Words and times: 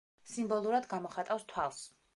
სიმბოლურად 0.29 0.89
გამოხატავს 0.95 1.47
თვალს. 1.55 1.89